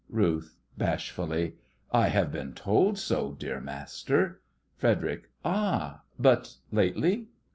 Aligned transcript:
RUTH: 0.09 0.55
(bashfully) 0.79 1.57
I 1.91 2.07
have 2.07 2.31
been 2.31 2.55
told 2.55 2.97
so, 2.97 3.33
dear 3.33 3.61
master. 3.61 4.41
FREDERIC: 4.77 5.29
Ah, 5.45 6.01
but 6.17 6.55
lately? 6.71 7.27